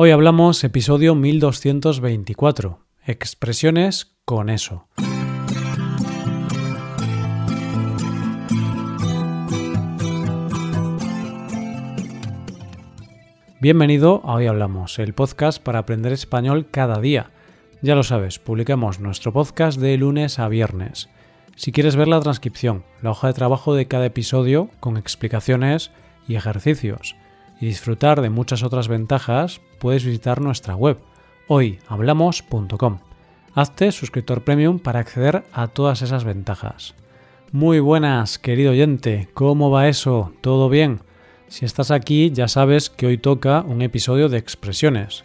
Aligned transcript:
Hoy 0.00 0.12
hablamos 0.12 0.62
episodio 0.62 1.16
1224, 1.16 2.86
expresiones 3.04 4.16
con 4.24 4.48
eso. 4.48 4.86
Bienvenido 13.60 14.22
a 14.22 14.34
Hoy 14.34 14.46
Hablamos, 14.46 15.00
el 15.00 15.14
podcast 15.14 15.60
para 15.60 15.80
aprender 15.80 16.12
español 16.12 16.68
cada 16.70 17.00
día. 17.00 17.32
Ya 17.82 17.96
lo 17.96 18.04
sabes, 18.04 18.38
publicamos 18.38 19.00
nuestro 19.00 19.32
podcast 19.32 19.80
de 19.80 19.96
lunes 19.96 20.38
a 20.38 20.46
viernes. 20.46 21.08
Si 21.56 21.72
quieres 21.72 21.96
ver 21.96 22.06
la 22.06 22.20
transcripción, 22.20 22.84
la 23.02 23.10
hoja 23.10 23.26
de 23.26 23.34
trabajo 23.34 23.74
de 23.74 23.88
cada 23.88 24.06
episodio 24.06 24.70
con 24.78 24.96
explicaciones 24.96 25.90
y 26.28 26.36
ejercicios, 26.36 27.16
y 27.60 27.66
disfrutar 27.66 28.20
de 28.20 28.30
muchas 28.30 28.62
otras 28.62 28.88
ventajas, 28.88 29.60
puedes 29.78 30.04
visitar 30.04 30.40
nuestra 30.40 30.76
web 30.76 30.98
hoyhablamos.com. 31.48 32.98
Hazte 33.54 33.90
suscriptor 33.90 34.44
premium 34.44 34.78
para 34.78 35.00
acceder 35.00 35.44
a 35.52 35.66
todas 35.66 36.02
esas 36.02 36.24
ventajas. 36.24 36.94
Muy 37.50 37.80
buenas, 37.80 38.38
querido 38.38 38.72
oyente, 38.72 39.28
¿cómo 39.34 39.70
va 39.70 39.88
eso? 39.88 40.32
¿Todo 40.42 40.68
bien? 40.68 41.00
Si 41.48 41.64
estás 41.64 41.90
aquí 41.90 42.30
ya 42.30 42.46
sabes 42.46 42.90
que 42.90 43.06
hoy 43.06 43.18
toca 43.18 43.62
un 43.62 43.80
episodio 43.82 44.28
de 44.28 44.36
expresiones. 44.36 45.24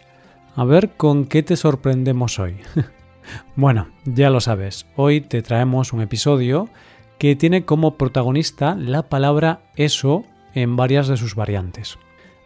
A 0.56 0.64
ver 0.64 0.96
con 0.96 1.26
qué 1.26 1.42
te 1.42 1.56
sorprendemos 1.56 2.38
hoy. 2.38 2.56
bueno, 3.56 3.88
ya 4.04 4.30
lo 4.30 4.40
sabes, 4.40 4.86
hoy 4.96 5.20
te 5.20 5.42
traemos 5.42 5.92
un 5.92 6.00
episodio 6.00 6.70
que 7.18 7.36
tiene 7.36 7.64
como 7.64 7.96
protagonista 7.96 8.74
la 8.74 9.08
palabra 9.08 9.60
eso 9.76 10.24
en 10.54 10.76
varias 10.76 11.08
de 11.08 11.16
sus 11.16 11.34
variantes. 11.34 11.98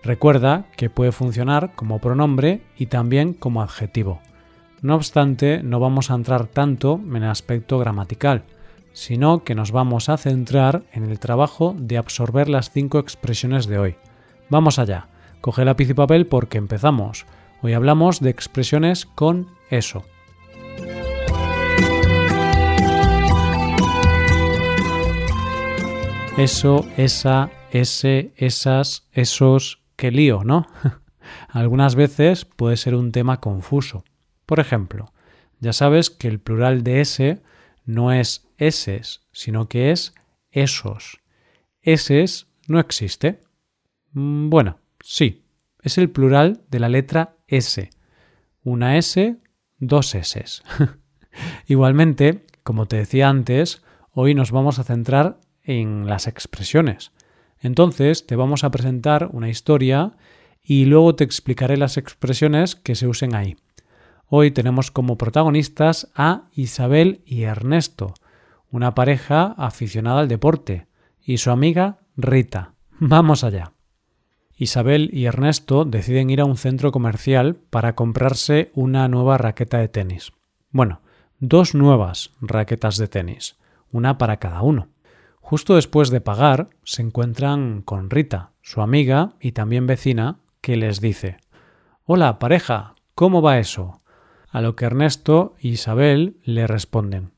Recuerda 0.02 0.66
que 0.76 0.90
puede 0.90 1.12
funcionar 1.12 1.72
como 1.74 1.98
pronombre 1.98 2.62
y 2.76 2.86
también 2.86 3.34
como 3.34 3.62
adjetivo. 3.62 4.20
No 4.80 4.94
obstante, 4.94 5.62
no 5.62 5.80
vamos 5.80 6.10
a 6.10 6.14
entrar 6.14 6.46
tanto 6.46 7.00
en 7.04 7.16
el 7.16 7.30
aspecto 7.30 7.78
gramatical, 7.78 8.44
sino 8.92 9.42
que 9.44 9.54
nos 9.54 9.72
vamos 9.72 10.08
a 10.08 10.16
centrar 10.16 10.84
en 10.92 11.04
el 11.04 11.18
trabajo 11.18 11.74
de 11.78 11.98
absorber 11.98 12.48
las 12.48 12.70
cinco 12.70 12.98
expresiones 12.98 13.66
de 13.66 13.78
hoy. 13.78 13.96
Vamos 14.48 14.78
allá, 14.78 15.08
coge 15.40 15.64
lápiz 15.64 15.90
y 15.90 15.94
papel 15.94 16.26
porque 16.26 16.58
empezamos. 16.58 17.26
Hoy 17.60 17.72
hablamos 17.72 18.20
de 18.20 18.30
expresiones 18.30 19.04
con 19.04 19.48
eso. 19.68 20.04
Eso, 26.36 26.86
esa, 26.96 27.50
ese, 27.72 28.32
esas, 28.36 29.08
esos, 29.12 29.77
qué 29.98 30.10
lío, 30.12 30.44
¿no? 30.44 30.66
Algunas 31.48 31.96
veces 31.96 32.46
puede 32.46 32.78
ser 32.78 32.94
un 32.94 33.12
tema 33.12 33.40
confuso. 33.40 34.04
Por 34.46 34.60
ejemplo, 34.60 35.12
ya 35.60 35.74
sabes 35.74 36.08
que 36.08 36.28
el 36.28 36.38
plural 36.38 36.82
de 36.84 37.02
ese 37.02 37.42
no 37.84 38.12
es 38.12 38.46
eses, 38.56 39.26
sino 39.32 39.68
que 39.68 39.90
es 39.90 40.14
esos. 40.50 41.20
Eses 41.82 42.46
no 42.68 42.78
existe. 42.78 43.40
Mm, 44.12 44.48
bueno, 44.48 44.78
sí, 45.00 45.44
es 45.82 45.98
el 45.98 46.08
plural 46.08 46.62
de 46.70 46.78
la 46.78 46.88
letra 46.88 47.36
S. 47.48 47.90
Una 48.62 48.96
S, 48.98 49.36
dos 49.78 50.14
S. 50.14 50.44
Igualmente, 51.66 52.46
como 52.62 52.86
te 52.86 52.96
decía 52.96 53.28
antes, 53.28 53.82
hoy 54.12 54.34
nos 54.34 54.52
vamos 54.52 54.78
a 54.78 54.84
centrar 54.84 55.40
en 55.64 56.06
las 56.06 56.28
expresiones. 56.28 57.10
Entonces 57.60 58.26
te 58.26 58.36
vamos 58.36 58.64
a 58.64 58.70
presentar 58.70 59.30
una 59.32 59.48
historia 59.48 60.12
y 60.62 60.84
luego 60.84 61.14
te 61.14 61.24
explicaré 61.24 61.76
las 61.76 61.96
expresiones 61.96 62.76
que 62.76 62.94
se 62.94 63.06
usen 63.06 63.34
ahí. 63.34 63.56
Hoy 64.26 64.50
tenemos 64.50 64.90
como 64.90 65.16
protagonistas 65.16 66.10
a 66.14 66.48
Isabel 66.52 67.22
y 67.24 67.42
Ernesto, 67.42 68.12
una 68.70 68.94
pareja 68.94 69.54
aficionada 69.56 70.20
al 70.20 70.28
deporte, 70.28 70.86
y 71.22 71.38
su 71.38 71.50
amiga 71.50 72.00
Rita. 72.16 72.74
Vamos 72.98 73.44
allá. 73.44 73.72
Isabel 74.56 75.10
y 75.12 75.26
Ernesto 75.26 75.84
deciden 75.84 76.30
ir 76.30 76.40
a 76.40 76.44
un 76.44 76.56
centro 76.56 76.90
comercial 76.90 77.56
para 77.70 77.94
comprarse 77.94 78.70
una 78.74 79.08
nueva 79.08 79.38
raqueta 79.38 79.78
de 79.78 79.88
tenis. 79.88 80.32
Bueno, 80.70 81.00
dos 81.38 81.74
nuevas 81.74 82.32
raquetas 82.40 82.96
de 82.98 83.08
tenis, 83.08 83.56
una 83.92 84.18
para 84.18 84.38
cada 84.38 84.62
uno. 84.62 84.88
Justo 85.48 85.76
después 85.76 86.10
de 86.10 86.20
pagar, 86.20 86.68
se 86.84 87.00
encuentran 87.00 87.80
con 87.80 88.10
Rita, 88.10 88.50
su 88.60 88.82
amiga 88.82 89.32
y 89.40 89.52
también 89.52 89.86
vecina, 89.86 90.40
que 90.60 90.76
les 90.76 91.00
dice 91.00 91.38
Hola, 92.04 92.38
pareja, 92.38 92.96
¿cómo 93.14 93.40
va 93.40 93.58
eso? 93.58 94.02
A 94.50 94.60
lo 94.60 94.76
que 94.76 94.84
Ernesto 94.84 95.54
e 95.62 95.68
Isabel 95.68 96.36
le 96.44 96.66
responden 96.66 97.30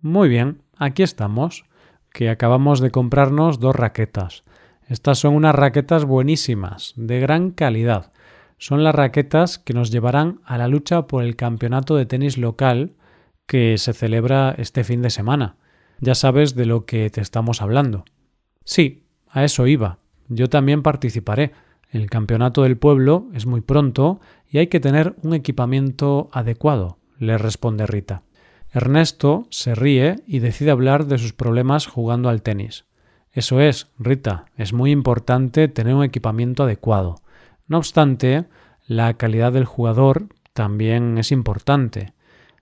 Muy 0.00 0.30
bien, 0.30 0.62
aquí 0.78 1.02
estamos, 1.02 1.66
que 2.10 2.30
acabamos 2.30 2.80
de 2.80 2.90
comprarnos 2.90 3.60
dos 3.60 3.76
raquetas. 3.76 4.44
Estas 4.86 5.18
son 5.18 5.34
unas 5.34 5.54
raquetas 5.54 6.06
buenísimas, 6.06 6.94
de 6.96 7.20
gran 7.20 7.50
calidad. 7.50 8.14
Son 8.56 8.82
las 8.82 8.94
raquetas 8.94 9.58
que 9.58 9.74
nos 9.74 9.90
llevarán 9.90 10.40
a 10.46 10.56
la 10.56 10.68
lucha 10.68 11.06
por 11.06 11.22
el 11.22 11.36
campeonato 11.36 11.96
de 11.96 12.06
tenis 12.06 12.38
local 12.38 12.94
que 13.46 13.76
se 13.76 13.92
celebra 13.92 14.54
este 14.56 14.84
fin 14.84 15.02
de 15.02 15.10
semana. 15.10 15.56
Ya 16.00 16.14
sabes 16.14 16.54
de 16.54 16.66
lo 16.66 16.84
que 16.84 17.10
te 17.10 17.20
estamos 17.20 17.62
hablando. 17.62 18.04
Sí, 18.64 19.04
a 19.28 19.44
eso 19.44 19.66
iba. 19.66 19.98
Yo 20.28 20.48
también 20.48 20.82
participaré. 20.82 21.52
El 21.90 22.10
campeonato 22.10 22.62
del 22.62 22.76
pueblo 22.76 23.28
es 23.34 23.46
muy 23.46 23.62
pronto 23.62 24.20
y 24.48 24.58
hay 24.58 24.66
que 24.66 24.80
tener 24.80 25.16
un 25.22 25.34
equipamiento 25.34 26.28
adecuado, 26.32 26.98
le 27.18 27.38
responde 27.38 27.86
Rita. 27.86 28.22
Ernesto 28.70 29.46
se 29.50 29.74
ríe 29.74 30.16
y 30.26 30.40
decide 30.40 30.70
hablar 30.70 31.06
de 31.06 31.18
sus 31.18 31.32
problemas 31.32 31.86
jugando 31.86 32.28
al 32.28 32.42
tenis. 32.42 32.84
Eso 33.32 33.60
es, 33.60 33.88
Rita, 33.98 34.46
es 34.56 34.72
muy 34.72 34.90
importante 34.90 35.68
tener 35.68 35.94
un 35.94 36.04
equipamiento 36.04 36.64
adecuado. 36.64 37.16
No 37.66 37.78
obstante, 37.78 38.44
la 38.86 39.14
calidad 39.14 39.52
del 39.52 39.64
jugador 39.64 40.28
también 40.52 41.18
es 41.18 41.32
importante. 41.32 42.12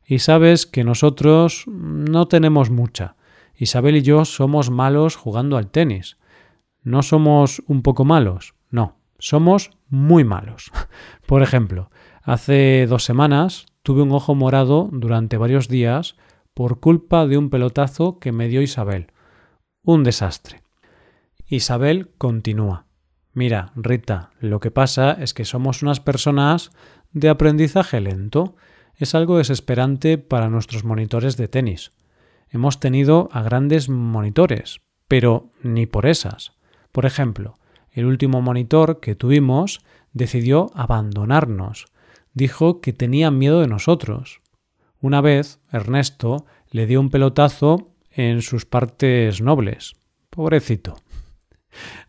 Y 0.06 0.20
sabes 0.20 0.66
que 0.66 0.84
nosotros 0.84 1.64
no 1.66 2.28
tenemos 2.28 2.70
mucha. 2.70 3.15
Isabel 3.56 3.96
y 3.96 4.02
yo 4.02 4.24
somos 4.24 4.70
malos 4.70 5.16
jugando 5.16 5.56
al 5.56 5.70
tenis. 5.70 6.18
No 6.82 7.02
somos 7.02 7.62
un 7.66 7.82
poco 7.82 8.04
malos, 8.04 8.54
no, 8.70 8.96
somos 9.18 9.70
muy 9.88 10.24
malos. 10.24 10.70
Por 11.26 11.42
ejemplo, 11.42 11.90
hace 12.22 12.86
dos 12.86 13.04
semanas 13.04 13.66
tuve 13.82 14.02
un 14.02 14.12
ojo 14.12 14.34
morado 14.34 14.88
durante 14.92 15.36
varios 15.36 15.68
días 15.68 16.16
por 16.54 16.80
culpa 16.80 17.26
de 17.26 17.38
un 17.38 17.50
pelotazo 17.50 18.18
que 18.18 18.32
me 18.32 18.48
dio 18.48 18.62
Isabel. 18.62 19.12
Un 19.82 20.04
desastre. 20.04 20.62
Isabel 21.46 22.10
continúa. 22.18 22.86
Mira, 23.32 23.72
Rita, 23.76 24.30
lo 24.40 24.58
que 24.60 24.70
pasa 24.70 25.12
es 25.12 25.34
que 25.34 25.44
somos 25.44 25.82
unas 25.82 26.00
personas 26.00 26.70
de 27.12 27.28
aprendizaje 27.28 28.00
lento. 28.00 28.56
Es 28.96 29.14
algo 29.14 29.38
desesperante 29.38 30.18
para 30.18 30.48
nuestros 30.48 30.84
monitores 30.84 31.36
de 31.36 31.46
tenis. 31.46 31.92
Hemos 32.56 32.80
tenido 32.80 33.28
a 33.32 33.42
grandes 33.42 33.90
monitores, 33.90 34.80
pero 35.08 35.50
ni 35.62 35.84
por 35.84 36.06
esas. 36.06 36.52
Por 36.90 37.04
ejemplo, 37.04 37.58
el 37.90 38.06
último 38.06 38.40
monitor 38.40 38.98
que 38.98 39.14
tuvimos 39.14 39.80
decidió 40.14 40.70
abandonarnos. 40.72 41.84
Dijo 42.32 42.80
que 42.80 42.94
tenía 42.94 43.30
miedo 43.30 43.60
de 43.60 43.66
nosotros. 43.66 44.40
Una 45.02 45.20
vez, 45.20 45.60
Ernesto 45.70 46.46
le 46.70 46.86
dio 46.86 46.98
un 46.98 47.10
pelotazo 47.10 47.90
en 48.10 48.40
sus 48.40 48.64
partes 48.64 49.42
nobles. 49.42 49.92
Pobrecito. 50.30 50.96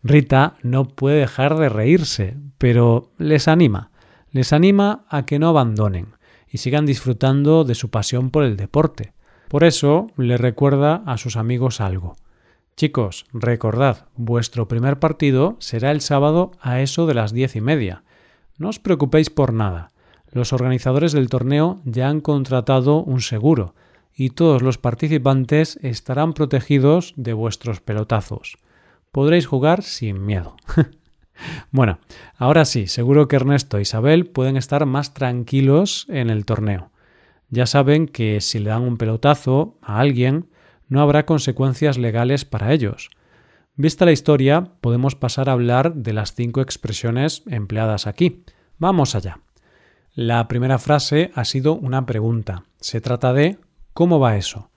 Rita 0.02 0.56
no 0.62 0.88
puede 0.88 1.18
dejar 1.18 1.58
de 1.58 1.68
reírse, 1.68 2.38
pero 2.56 3.12
les 3.18 3.48
anima, 3.48 3.90
les 4.30 4.54
anima 4.54 5.04
a 5.10 5.26
que 5.26 5.38
no 5.38 5.50
abandonen 5.50 6.14
y 6.48 6.56
sigan 6.56 6.86
disfrutando 6.86 7.64
de 7.64 7.74
su 7.74 7.90
pasión 7.90 8.30
por 8.30 8.44
el 8.44 8.56
deporte. 8.56 9.12
Por 9.48 9.64
eso 9.64 10.08
le 10.16 10.36
recuerda 10.36 11.02
a 11.06 11.16
sus 11.16 11.36
amigos 11.36 11.80
algo. 11.80 12.16
Chicos, 12.76 13.26
recordad, 13.32 14.06
vuestro 14.14 14.68
primer 14.68 14.98
partido 14.98 15.56
será 15.58 15.90
el 15.90 16.00
sábado 16.00 16.52
a 16.60 16.80
eso 16.80 17.06
de 17.06 17.14
las 17.14 17.32
diez 17.32 17.56
y 17.56 17.60
media. 17.60 18.04
No 18.58 18.68
os 18.68 18.78
preocupéis 18.78 19.30
por 19.30 19.52
nada. 19.52 19.90
Los 20.30 20.52
organizadores 20.52 21.12
del 21.12 21.30
torneo 21.30 21.80
ya 21.84 22.08
han 22.08 22.20
contratado 22.20 23.02
un 23.02 23.20
seguro 23.20 23.74
y 24.14 24.30
todos 24.30 24.62
los 24.62 24.78
participantes 24.78 25.78
estarán 25.82 26.34
protegidos 26.34 27.14
de 27.16 27.32
vuestros 27.32 27.80
pelotazos. 27.80 28.58
Podréis 29.12 29.46
jugar 29.46 29.82
sin 29.82 30.26
miedo. 30.26 30.56
bueno, 31.70 31.98
ahora 32.36 32.64
sí, 32.64 32.86
seguro 32.86 33.28
que 33.28 33.36
Ernesto 33.36 33.78
e 33.78 33.82
Isabel 33.82 34.26
pueden 34.26 34.56
estar 34.56 34.84
más 34.86 35.14
tranquilos 35.14 36.06
en 36.10 36.30
el 36.30 36.44
torneo. 36.44 36.90
Ya 37.50 37.66
saben 37.66 38.06
que 38.06 38.40
si 38.40 38.58
le 38.58 38.70
dan 38.70 38.82
un 38.82 38.98
pelotazo 38.98 39.78
a 39.82 40.00
alguien, 40.00 40.50
no 40.88 41.00
habrá 41.00 41.26
consecuencias 41.26 41.98
legales 41.98 42.44
para 42.44 42.72
ellos. 42.72 43.10
Vista 43.74 44.04
la 44.04 44.12
historia, 44.12 44.72
podemos 44.80 45.14
pasar 45.14 45.48
a 45.48 45.52
hablar 45.52 45.94
de 45.94 46.12
las 46.12 46.34
cinco 46.34 46.60
expresiones 46.60 47.42
empleadas 47.46 48.06
aquí. 48.06 48.44
Vamos 48.76 49.14
allá. 49.14 49.40
La 50.14 50.48
primera 50.48 50.78
frase 50.78 51.30
ha 51.34 51.44
sido 51.44 51.74
una 51.74 52.04
pregunta. 52.04 52.64
Se 52.80 53.00
trata 53.00 53.32
de 53.32 53.58
¿cómo 53.94 54.18
va 54.18 54.36
eso? 54.36 54.70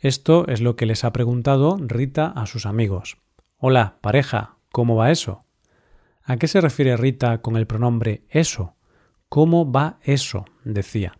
Esto 0.00 0.46
es 0.48 0.60
lo 0.60 0.76
que 0.76 0.86
les 0.86 1.04
ha 1.04 1.12
preguntado 1.12 1.76
Rita 1.80 2.26
a 2.26 2.46
sus 2.46 2.66
amigos. 2.66 3.18
Hola, 3.58 3.98
pareja, 4.00 4.56
¿cómo 4.70 4.96
va 4.96 5.10
eso? 5.10 5.44
¿A 6.24 6.36
qué 6.36 6.48
se 6.48 6.60
refiere 6.60 6.96
Rita 6.96 7.42
con 7.42 7.56
el 7.56 7.66
pronombre 7.66 8.24
eso? 8.28 8.74
¿Cómo 9.28 9.70
va 9.70 9.98
eso? 10.02 10.44
decía. 10.64 11.18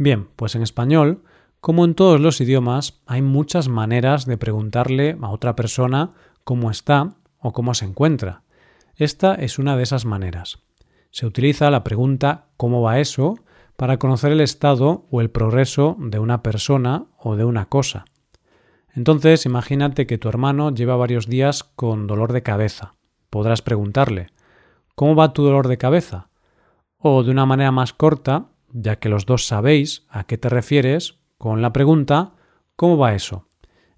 Bien, 0.00 0.30
pues 0.34 0.54
en 0.54 0.62
español, 0.62 1.24
como 1.60 1.84
en 1.84 1.94
todos 1.94 2.22
los 2.22 2.40
idiomas, 2.40 3.02
hay 3.06 3.20
muchas 3.20 3.68
maneras 3.68 4.24
de 4.24 4.38
preguntarle 4.38 5.18
a 5.20 5.28
otra 5.28 5.54
persona 5.54 6.12
cómo 6.42 6.70
está 6.70 7.16
o 7.38 7.52
cómo 7.52 7.74
se 7.74 7.84
encuentra. 7.84 8.42
Esta 8.96 9.34
es 9.34 9.58
una 9.58 9.76
de 9.76 9.82
esas 9.82 10.06
maneras. 10.06 10.60
Se 11.10 11.26
utiliza 11.26 11.70
la 11.70 11.84
pregunta 11.84 12.46
¿cómo 12.56 12.80
va 12.80 12.98
eso? 12.98 13.34
para 13.76 13.98
conocer 13.98 14.32
el 14.32 14.40
estado 14.40 15.04
o 15.10 15.20
el 15.20 15.28
progreso 15.28 15.98
de 16.00 16.18
una 16.18 16.42
persona 16.42 17.04
o 17.18 17.36
de 17.36 17.44
una 17.44 17.66
cosa. 17.66 18.06
Entonces, 18.94 19.44
imagínate 19.44 20.06
que 20.06 20.16
tu 20.16 20.30
hermano 20.30 20.74
lleva 20.74 20.96
varios 20.96 21.26
días 21.26 21.62
con 21.62 22.06
dolor 22.06 22.32
de 22.32 22.42
cabeza. 22.42 22.94
Podrás 23.28 23.60
preguntarle 23.60 24.28
¿Cómo 24.94 25.14
va 25.14 25.34
tu 25.34 25.42
dolor 25.42 25.68
de 25.68 25.76
cabeza? 25.76 26.30
O 26.96 27.22
de 27.22 27.30
una 27.30 27.44
manera 27.44 27.70
más 27.70 27.92
corta, 27.92 28.46
ya 28.72 28.96
que 28.96 29.08
los 29.08 29.26
dos 29.26 29.46
sabéis 29.46 30.04
a 30.08 30.24
qué 30.24 30.38
te 30.38 30.48
refieres, 30.48 31.16
con 31.38 31.62
la 31.62 31.72
pregunta 31.72 32.34
¿Cómo 32.80 32.96
va 32.96 33.14
eso? 33.14 33.46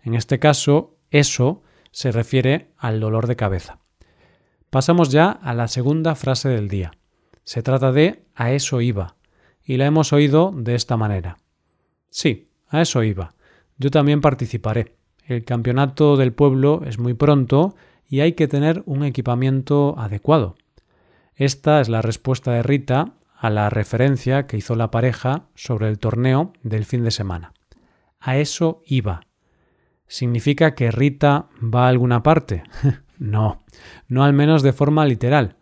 En 0.03 0.15
este 0.15 0.41
caso, 0.41 0.97
eso 1.13 1.63
se 1.93 2.11
refiere 2.11 2.73
al 2.79 2.99
dolor 2.99 3.29
de 3.29 3.37
cabeza. 3.37 3.79
Pasamos 4.71 5.11
ya 5.11 5.31
a 5.31 5.55
la 5.55 5.69
segunda 5.69 6.17
frase 6.17 6.49
del 6.49 6.69
día. 6.69 6.91
Se 7.45 7.63
trata 7.63 7.93
de 7.93 8.25
a 8.35 8.51
eso 8.51 8.81
iba, 8.81 9.15
y 9.65 9.77
la 9.77 9.87
hemos 9.87 10.13
oído 10.13 10.53
de 10.53 10.75
esta 10.75 10.97
manera. 10.97 11.39
Sí, 12.11 12.49
a 12.71 12.83
eso 12.83 13.05
iba. 13.05 13.35
Yo 13.79 13.93
también 13.93 14.21
participaré. 14.21 14.97
El 15.27 15.45
campeonato 15.45 16.17
del 16.17 16.33
pueblo 16.33 16.83
es 16.85 16.99
muy 16.99 17.15
pronto 17.15 17.77
y 18.09 18.19
hay 18.19 18.33
que 18.33 18.49
tener 18.49 18.83
un 18.85 19.05
equipamiento 19.05 19.95
adecuado. 19.97 20.57
Esta 21.37 21.81
es 21.81 21.89
la 21.89 22.03
respuesta 22.03 22.51
de 22.51 22.65
Rita 22.65 23.13
a 23.43 23.51
la 23.51 23.71
referencia 23.71 24.47
que 24.47 24.57
hizo 24.57 24.77
la 24.77 24.93
pareja 24.93 25.49
sobre 25.57 25.89
el 25.89 25.99
torneo 25.99 26.53
del 26.63 26.85
fin 26.85 27.03
de 27.03 27.11
semana. 27.11 27.53
A 28.21 28.37
eso 28.37 28.83
iba. 28.87 29.23
¿Significa 30.07 30.77
que 30.77 30.93
Rita 30.93 31.49
va 31.61 31.87
a 31.87 31.89
alguna 31.89 32.23
parte? 32.23 32.63
no, 33.19 33.65
no 34.07 34.23
al 34.23 34.33
menos 34.33 34.63
de 34.63 34.73
forma 34.73 35.05
literal. 35.07 35.57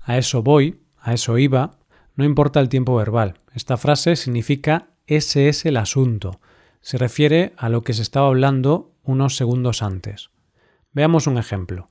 A 0.00 0.16
eso 0.16 0.44
voy, 0.44 0.84
a 0.96 1.12
eso 1.12 1.36
iba, 1.36 1.72
no 2.14 2.24
importa 2.24 2.60
el 2.60 2.68
tiempo 2.68 2.94
verbal. 2.94 3.40
Esta 3.52 3.76
frase 3.78 4.14
significa 4.14 4.90
ese 5.08 5.48
es 5.48 5.66
el 5.66 5.76
asunto. 5.76 6.38
Se 6.82 6.98
refiere 6.98 7.52
a 7.56 7.68
lo 7.68 7.82
que 7.82 7.94
se 7.94 8.02
estaba 8.02 8.28
hablando 8.28 8.92
unos 9.02 9.34
segundos 9.36 9.82
antes. 9.82 10.30
Veamos 10.92 11.26
un 11.26 11.38
ejemplo. 11.38 11.90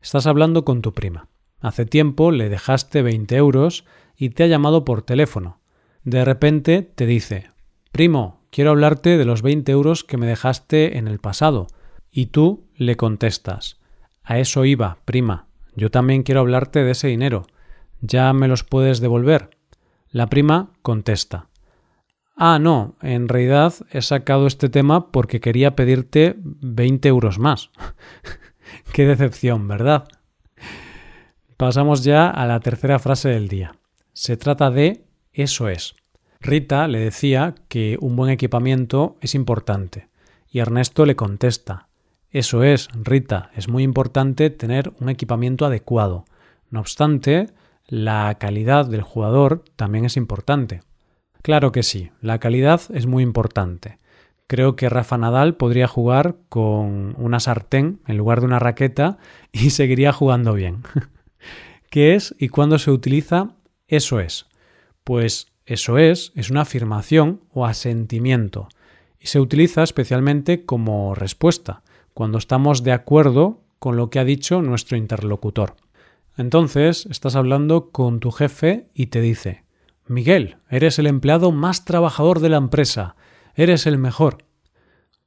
Estás 0.00 0.26
hablando 0.26 0.64
con 0.64 0.82
tu 0.82 0.92
prima. 0.92 1.28
Hace 1.62 1.86
tiempo 1.86 2.32
le 2.32 2.48
dejaste 2.48 3.00
20 3.00 3.36
euros 3.36 3.84
y 4.16 4.30
te 4.30 4.42
ha 4.42 4.48
llamado 4.48 4.84
por 4.84 5.02
teléfono. 5.02 5.60
De 6.04 6.24
repente 6.24 6.82
te 6.82 7.06
dice, 7.06 7.50
Primo, 7.92 8.42
quiero 8.50 8.70
hablarte 8.70 9.16
de 9.16 9.24
los 9.24 9.42
20 9.42 9.70
euros 9.72 10.02
que 10.02 10.16
me 10.16 10.26
dejaste 10.26 10.98
en 10.98 11.08
el 11.08 11.20
pasado. 11.20 11.68
Y 12.10 12.26
tú 12.26 12.66
le 12.74 12.96
contestas, 12.96 13.80
A 14.24 14.38
eso 14.38 14.64
iba, 14.64 14.98
prima. 15.04 15.46
Yo 15.74 15.90
también 15.90 16.24
quiero 16.24 16.40
hablarte 16.40 16.82
de 16.82 16.90
ese 16.90 17.08
dinero. 17.08 17.46
¿Ya 18.00 18.32
me 18.32 18.48
los 18.48 18.64
puedes 18.64 19.00
devolver? 19.00 19.50
La 20.10 20.26
prima 20.26 20.72
contesta, 20.82 21.48
Ah, 22.36 22.58
no, 22.58 22.96
en 23.02 23.28
realidad 23.28 23.74
he 23.90 24.02
sacado 24.02 24.46
este 24.46 24.68
tema 24.68 25.12
porque 25.12 25.40
quería 25.40 25.76
pedirte 25.76 26.34
20 26.38 27.08
euros 27.08 27.38
más. 27.38 27.70
Qué 28.92 29.06
decepción, 29.06 29.68
¿verdad? 29.68 30.08
Pasamos 31.62 32.02
ya 32.02 32.28
a 32.28 32.44
la 32.44 32.58
tercera 32.58 32.98
frase 32.98 33.28
del 33.28 33.46
día. 33.46 33.76
Se 34.12 34.36
trata 34.36 34.72
de 34.72 35.04
eso 35.32 35.68
es. 35.68 35.94
Rita 36.40 36.88
le 36.88 36.98
decía 36.98 37.54
que 37.68 37.98
un 38.00 38.16
buen 38.16 38.30
equipamiento 38.30 39.14
es 39.20 39.36
importante 39.36 40.08
y 40.50 40.58
Ernesto 40.58 41.06
le 41.06 41.14
contesta 41.14 41.86
Eso 42.30 42.64
es, 42.64 42.88
Rita, 42.94 43.52
es 43.54 43.68
muy 43.68 43.84
importante 43.84 44.50
tener 44.50 44.92
un 44.98 45.08
equipamiento 45.08 45.64
adecuado. 45.64 46.24
No 46.68 46.80
obstante, 46.80 47.50
la 47.86 48.36
calidad 48.40 48.86
del 48.86 49.02
jugador 49.02 49.62
también 49.76 50.04
es 50.04 50.16
importante. 50.16 50.80
Claro 51.42 51.70
que 51.70 51.84
sí, 51.84 52.10
la 52.20 52.40
calidad 52.40 52.80
es 52.92 53.06
muy 53.06 53.22
importante. 53.22 54.00
Creo 54.48 54.74
que 54.74 54.88
Rafa 54.88 55.16
Nadal 55.16 55.54
podría 55.54 55.86
jugar 55.86 56.38
con 56.48 57.14
una 57.18 57.38
sartén 57.38 58.00
en 58.08 58.16
lugar 58.16 58.40
de 58.40 58.46
una 58.46 58.58
raqueta 58.58 59.18
y 59.52 59.70
seguiría 59.70 60.12
jugando 60.12 60.54
bien. 60.54 60.82
¿Qué 61.92 62.14
es 62.14 62.34
y 62.38 62.48
cuándo 62.48 62.78
se 62.78 62.90
utiliza 62.90 63.50
eso 63.86 64.18
es? 64.18 64.46
Pues 65.04 65.48
eso 65.66 65.98
es 65.98 66.32
es 66.34 66.48
una 66.48 66.62
afirmación 66.62 67.42
o 67.52 67.66
asentimiento 67.66 68.68
y 69.20 69.26
se 69.26 69.38
utiliza 69.38 69.82
especialmente 69.82 70.64
como 70.64 71.14
respuesta, 71.14 71.82
cuando 72.14 72.38
estamos 72.38 72.82
de 72.82 72.92
acuerdo 72.92 73.60
con 73.78 73.96
lo 73.96 74.08
que 74.08 74.18
ha 74.18 74.24
dicho 74.24 74.62
nuestro 74.62 74.96
interlocutor. 74.96 75.76
Entonces 76.38 77.04
estás 77.10 77.36
hablando 77.36 77.90
con 77.90 78.20
tu 78.20 78.30
jefe 78.30 78.88
y 78.94 79.08
te 79.08 79.20
dice 79.20 79.64
Miguel, 80.06 80.56
eres 80.70 80.98
el 80.98 81.06
empleado 81.06 81.52
más 81.52 81.84
trabajador 81.84 82.40
de 82.40 82.48
la 82.48 82.56
empresa, 82.56 83.16
eres 83.54 83.86
el 83.86 83.98
mejor. 83.98 84.38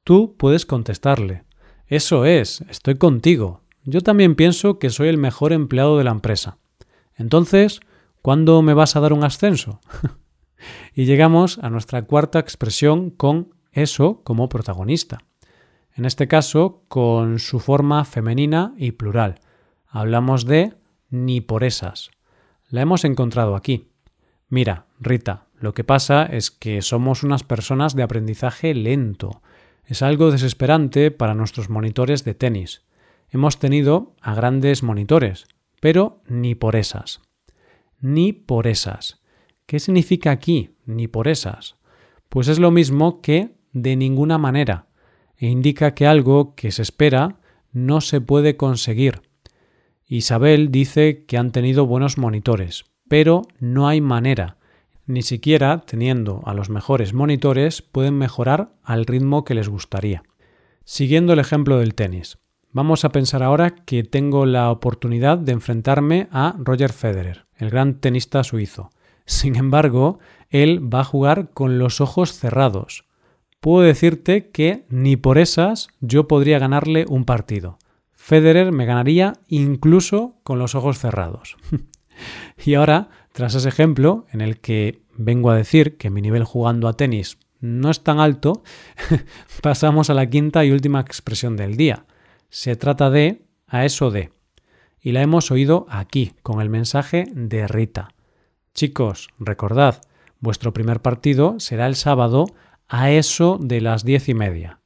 Tú 0.02 0.34
puedes 0.36 0.66
contestarle 0.66 1.44
Eso 1.86 2.24
es, 2.24 2.62
estoy 2.62 2.96
contigo, 2.96 3.62
yo 3.86 4.00
también 4.00 4.34
pienso 4.34 4.80
que 4.80 4.90
soy 4.90 5.08
el 5.08 5.16
mejor 5.16 5.52
empleado 5.52 5.96
de 5.96 6.04
la 6.04 6.10
empresa. 6.10 6.58
Entonces, 7.14 7.80
¿cuándo 8.20 8.60
me 8.60 8.74
vas 8.74 8.96
a 8.96 9.00
dar 9.00 9.12
un 9.12 9.22
ascenso? 9.22 9.80
y 10.94 11.04
llegamos 11.04 11.60
a 11.60 11.70
nuestra 11.70 12.02
cuarta 12.02 12.40
expresión 12.40 13.10
con 13.10 13.54
eso 13.70 14.22
como 14.24 14.48
protagonista. 14.48 15.18
En 15.94 16.04
este 16.04 16.26
caso, 16.26 16.82
con 16.88 17.38
su 17.38 17.60
forma 17.60 18.04
femenina 18.04 18.74
y 18.76 18.90
plural. 18.90 19.40
Hablamos 19.86 20.46
de 20.46 20.74
ni 21.08 21.40
por 21.40 21.62
esas. 21.62 22.10
La 22.68 22.82
hemos 22.82 23.04
encontrado 23.04 23.54
aquí. 23.54 23.92
Mira, 24.48 24.86
Rita, 24.98 25.46
lo 25.54 25.74
que 25.74 25.84
pasa 25.84 26.24
es 26.24 26.50
que 26.50 26.82
somos 26.82 27.22
unas 27.22 27.44
personas 27.44 27.94
de 27.94 28.02
aprendizaje 28.02 28.74
lento. 28.74 29.42
Es 29.84 30.02
algo 30.02 30.32
desesperante 30.32 31.12
para 31.12 31.34
nuestros 31.34 31.70
monitores 31.70 32.24
de 32.24 32.34
tenis 32.34 32.85
hemos 33.30 33.58
tenido 33.58 34.14
a 34.20 34.34
grandes 34.34 34.82
monitores, 34.82 35.46
pero 35.80 36.22
ni 36.28 36.54
por 36.54 36.76
esas. 36.76 37.20
Ni 38.00 38.32
por 38.32 38.66
esas. 38.66 39.20
¿Qué 39.66 39.80
significa 39.80 40.30
aquí 40.30 40.76
ni 40.84 41.08
por 41.08 41.28
esas? 41.28 41.76
Pues 42.28 42.48
es 42.48 42.58
lo 42.58 42.70
mismo 42.70 43.20
que 43.20 43.56
de 43.72 43.96
ninguna 43.96 44.38
manera, 44.38 44.86
e 45.36 45.48
indica 45.48 45.94
que 45.94 46.06
algo 46.06 46.54
que 46.54 46.72
se 46.72 46.82
espera 46.82 47.40
no 47.72 48.00
se 48.00 48.20
puede 48.20 48.56
conseguir. 48.56 49.22
Isabel 50.06 50.70
dice 50.70 51.24
que 51.26 51.36
han 51.36 51.52
tenido 51.52 51.86
buenos 51.86 52.16
monitores, 52.16 52.84
pero 53.08 53.42
no 53.58 53.88
hay 53.88 54.00
manera. 54.00 54.56
Ni 55.04 55.22
siquiera 55.22 55.82
teniendo 55.86 56.42
a 56.46 56.54
los 56.54 56.70
mejores 56.70 57.12
monitores 57.12 57.82
pueden 57.82 58.16
mejorar 58.16 58.72
al 58.82 59.04
ritmo 59.04 59.44
que 59.44 59.54
les 59.54 59.68
gustaría. 59.68 60.22
Siguiendo 60.84 61.32
el 61.32 61.38
ejemplo 61.38 61.78
del 61.78 61.94
tenis. 61.94 62.38
Vamos 62.76 63.06
a 63.06 63.08
pensar 63.08 63.42
ahora 63.42 63.70
que 63.70 64.04
tengo 64.04 64.44
la 64.44 64.70
oportunidad 64.70 65.38
de 65.38 65.52
enfrentarme 65.52 66.28
a 66.30 66.54
Roger 66.58 66.92
Federer, 66.92 67.46
el 67.56 67.70
gran 67.70 68.00
tenista 68.00 68.44
suizo. 68.44 68.90
Sin 69.24 69.56
embargo, 69.56 70.18
él 70.50 70.92
va 70.92 71.00
a 71.00 71.04
jugar 71.04 71.54
con 71.54 71.78
los 71.78 72.02
ojos 72.02 72.34
cerrados. 72.34 73.06
Puedo 73.60 73.80
decirte 73.80 74.50
que 74.50 74.84
ni 74.90 75.16
por 75.16 75.38
esas 75.38 75.88
yo 76.00 76.28
podría 76.28 76.58
ganarle 76.58 77.06
un 77.08 77.24
partido. 77.24 77.78
Federer 78.12 78.72
me 78.72 78.84
ganaría 78.84 79.32
incluso 79.48 80.34
con 80.42 80.58
los 80.58 80.74
ojos 80.74 80.98
cerrados. 80.98 81.56
y 82.62 82.74
ahora, 82.74 83.08
tras 83.32 83.54
ese 83.54 83.70
ejemplo, 83.70 84.26
en 84.32 84.42
el 84.42 84.60
que 84.60 85.00
vengo 85.16 85.48
a 85.48 85.56
decir 85.56 85.96
que 85.96 86.10
mi 86.10 86.20
nivel 86.20 86.44
jugando 86.44 86.88
a 86.88 86.92
tenis 86.92 87.38
no 87.58 87.90
es 87.90 88.02
tan 88.02 88.20
alto, 88.20 88.62
pasamos 89.62 90.10
a 90.10 90.14
la 90.14 90.28
quinta 90.28 90.62
y 90.62 90.72
última 90.72 91.00
expresión 91.00 91.56
del 91.56 91.78
día. 91.78 92.04
Se 92.48 92.76
trata 92.76 93.10
de 93.10 93.42
a 93.66 93.84
eso 93.84 94.10
de. 94.10 94.30
Y 95.00 95.12
la 95.12 95.22
hemos 95.22 95.50
oído 95.50 95.86
aquí, 95.88 96.32
con 96.42 96.60
el 96.60 96.70
mensaje 96.70 97.26
de 97.32 97.68
Rita. 97.68 98.08
Chicos, 98.74 99.28
recordad, 99.38 100.02
vuestro 100.40 100.72
primer 100.72 101.00
partido 101.00 101.58
será 101.58 101.86
el 101.86 101.96
sábado 101.96 102.46
a 102.88 103.10
eso 103.10 103.58
de 103.60 103.80
las 103.80 104.04
diez 104.04 104.28
y 104.28 104.34
media. 104.34 104.80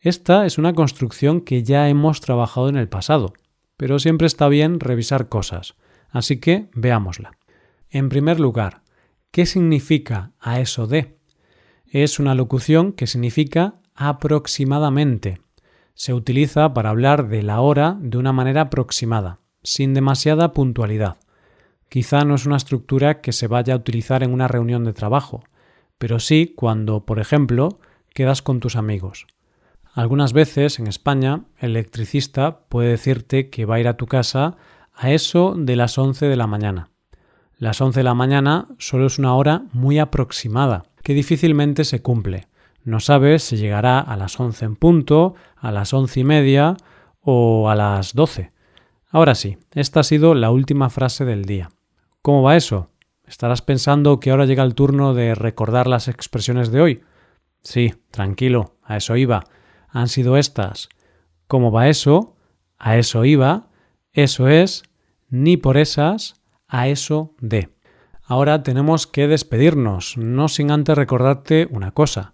Esta 0.00 0.46
es 0.46 0.58
una 0.58 0.74
construcción 0.74 1.40
que 1.40 1.62
ya 1.62 1.88
hemos 1.88 2.20
trabajado 2.20 2.68
en 2.68 2.76
el 2.76 2.88
pasado, 2.88 3.32
pero 3.76 3.98
siempre 3.98 4.26
está 4.26 4.48
bien 4.48 4.80
revisar 4.80 5.28
cosas, 5.28 5.74
así 6.10 6.38
que 6.38 6.68
veámosla. 6.74 7.32
En 7.90 8.08
primer 8.08 8.40
lugar, 8.40 8.84
¿Qué 9.34 9.46
significa 9.46 10.30
a 10.38 10.60
eso 10.60 10.86
de? 10.86 11.18
Es 11.86 12.20
una 12.20 12.36
locución 12.36 12.92
que 12.92 13.08
significa 13.08 13.80
aproximadamente. 13.96 15.40
Se 15.94 16.12
utiliza 16.12 16.74
para 16.74 16.90
hablar 16.90 17.28
de 17.28 17.42
la 17.42 17.60
hora 17.60 17.96
de 18.00 18.18
una 18.18 18.32
manera 18.32 18.62
aproximada, 18.62 19.38
sin 19.62 19.94
demasiada 19.94 20.52
puntualidad. 20.52 21.16
Quizá 21.88 22.24
no 22.24 22.34
es 22.34 22.46
una 22.46 22.56
estructura 22.56 23.20
que 23.20 23.32
se 23.32 23.46
vaya 23.46 23.74
a 23.74 23.76
utilizar 23.76 24.24
en 24.24 24.32
una 24.32 24.48
reunión 24.48 24.84
de 24.84 24.92
trabajo, 24.92 25.44
pero 25.98 26.18
sí 26.18 26.52
cuando, 26.56 27.04
por 27.06 27.20
ejemplo, 27.20 27.78
quedas 28.12 28.42
con 28.42 28.58
tus 28.58 28.74
amigos. 28.74 29.26
Algunas 29.92 30.32
veces 30.32 30.80
en 30.80 30.88
España 30.88 31.44
el 31.58 31.70
electricista 31.70 32.66
puede 32.68 32.88
decirte 32.88 33.48
que 33.48 33.64
va 33.64 33.76
a 33.76 33.80
ir 33.80 33.86
a 33.86 33.96
tu 33.96 34.06
casa 34.06 34.56
a 34.92 35.12
eso 35.12 35.54
de 35.56 35.76
las 35.76 35.96
11 35.96 36.26
de 36.26 36.36
la 36.36 36.48
mañana. 36.48 36.90
Las 37.56 37.80
11 37.80 38.00
de 38.00 38.04
la 38.04 38.14
mañana 38.14 38.66
solo 38.78 39.06
es 39.06 39.20
una 39.20 39.36
hora 39.36 39.62
muy 39.72 40.00
aproximada, 40.00 40.82
que 41.04 41.14
difícilmente 41.14 41.84
se 41.84 42.02
cumple. 42.02 42.48
No 42.84 43.00
sabes 43.00 43.42
si 43.42 43.56
llegará 43.56 43.98
a 43.98 44.16
las 44.16 44.38
11 44.38 44.64
en 44.66 44.76
punto, 44.76 45.34
a 45.56 45.72
las 45.72 45.92
once 45.94 46.20
y 46.20 46.24
media 46.24 46.76
o 47.20 47.70
a 47.70 47.74
las 47.74 48.14
12. 48.14 48.52
Ahora 49.10 49.34
sí, 49.34 49.56
esta 49.72 50.00
ha 50.00 50.02
sido 50.02 50.34
la 50.34 50.50
última 50.50 50.90
frase 50.90 51.24
del 51.24 51.46
día. 51.46 51.70
¿Cómo 52.20 52.42
va 52.42 52.56
eso? 52.56 52.90
¿Estarás 53.26 53.62
pensando 53.62 54.20
que 54.20 54.30
ahora 54.30 54.44
llega 54.44 54.62
el 54.62 54.74
turno 54.74 55.14
de 55.14 55.34
recordar 55.34 55.86
las 55.86 56.08
expresiones 56.08 56.70
de 56.70 56.80
hoy? 56.82 57.02
Sí, 57.62 57.94
tranquilo, 58.10 58.76
a 58.82 58.98
eso 58.98 59.16
iba. 59.16 59.44
Han 59.88 60.08
sido 60.08 60.36
estas. 60.36 60.90
¿Cómo 61.46 61.72
va 61.72 61.88
eso? 61.88 62.36
A 62.78 62.98
eso 62.98 63.24
iba. 63.24 63.68
Eso 64.12 64.48
es. 64.48 64.82
Ni 65.30 65.56
por 65.56 65.78
esas. 65.78 66.42
A 66.68 66.88
eso 66.88 67.34
de. 67.40 67.70
Ahora 68.26 68.62
tenemos 68.62 69.06
que 69.06 69.28
despedirnos, 69.28 70.16
no 70.16 70.48
sin 70.48 70.70
antes 70.70 70.96
recordarte 70.96 71.68
una 71.70 71.92
cosa. 71.92 72.33